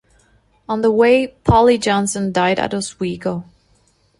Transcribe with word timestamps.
On 0.67 0.81
the 0.81 0.89
way, 0.89 1.27
Polly 1.27 1.77
Johnson 1.77 2.31
died 2.31 2.57
at 2.57 2.73
Oswego. 2.73 3.45